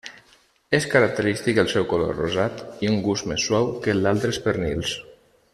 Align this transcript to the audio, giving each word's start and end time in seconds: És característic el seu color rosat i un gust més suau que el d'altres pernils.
És 0.77 0.87
característic 0.93 1.59
el 1.63 1.69
seu 1.75 1.85
color 1.93 2.17
rosat 2.21 2.65
i 2.87 2.91
un 2.95 2.99
gust 3.11 3.31
més 3.33 3.47
suau 3.51 3.73
que 3.85 3.97
el 3.97 4.05
d'altres 4.09 4.45
pernils. 4.49 5.01